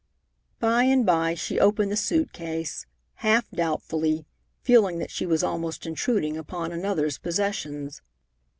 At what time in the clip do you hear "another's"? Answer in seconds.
6.71-7.19